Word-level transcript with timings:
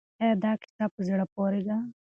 آیا 0.21 0.33
دا 0.43 0.51
کیسه 0.61 0.85
په 0.93 1.01
زړه 1.07 1.25
پورې 1.33 1.61
ده؟ 1.67 1.75